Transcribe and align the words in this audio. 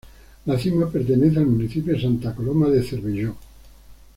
La 0.47 0.57
Cima 0.57 0.89
pertenece 0.91 1.37
al 1.37 1.45
municipio 1.45 1.93
de 1.93 2.01
Santa 2.01 2.33
Coloma 2.33 2.69
de 2.71 2.81
Cervelló. 2.81 3.35